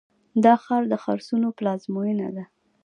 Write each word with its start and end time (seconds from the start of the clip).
دا 0.43 0.53
ښار 0.63 0.83
د 0.91 0.93
خرسونو 1.03 1.47
پلازمینه 1.57 2.27
ده. 2.35 2.43